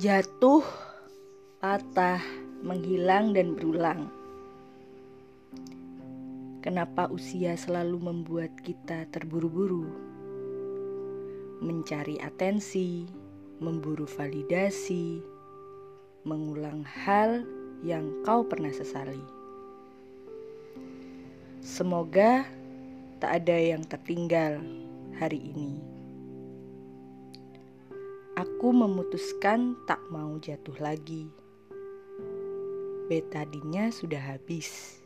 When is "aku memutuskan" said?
28.40-29.76